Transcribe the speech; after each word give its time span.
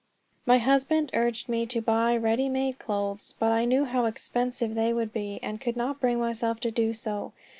My 0.47 0.57
husband 0.57 1.11
urged 1.13 1.47
me 1.47 1.67
to 1.67 1.79
buy 1.79 2.17
ready 2.17 2.49
made 2.49 2.79
clothes, 2.79 3.35
but 3.37 3.51
I 3.51 3.65
knew 3.65 3.85
how 3.85 4.05
expensive 4.05 4.73
they 4.73 4.93
would 4.93 5.13
be, 5.13 5.39
and 5.43 5.61
could 5.61 5.77
not 5.77 5.99
bring 5.99 6.19
myself 6.19 6.59
to 6.61 6.71
do 6.71 6.91
so. 6.91 7.33